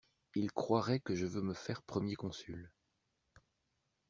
[0.33, 2.71] Ils croiraient que je veux me faire Premier Consul.